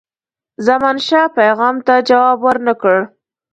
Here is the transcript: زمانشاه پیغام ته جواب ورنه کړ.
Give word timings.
زمانشاه 0.67 1.27
پیغام 1.37 1.75
ته 1.87 1.95
جواب 2.09 2.37
ورنه 2.45 2.73
کړ. 2.81 2.97